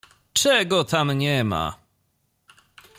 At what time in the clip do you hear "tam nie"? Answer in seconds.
0.83-1.43